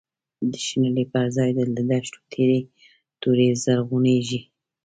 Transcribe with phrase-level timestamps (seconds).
[0.51, 2.59] د شنلی پر ځای له دښتو، تیری
[3.21, 4.39] توری زرغونیږی